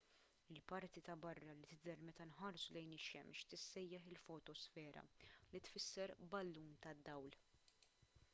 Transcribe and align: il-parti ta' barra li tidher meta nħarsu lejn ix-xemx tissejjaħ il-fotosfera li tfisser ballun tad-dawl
il-parti 0.55 0.99
ta' 1.05 1.19
barra 1.25 1.51
li 1.59 1.67
tidher 1.73 1.99
meta 2.07 2.25
nħarsu 2.29 2.73
lejn 2.77 2.95
ix-xemx 2.97 3.45
tissejjaħ 3.53 4.09
il-fotosfera 4.13 5.05
li 5.53 5.63
tfisser 5.69 6.17
ballun 6.35 6.75
tad-dawl 6.87 7.39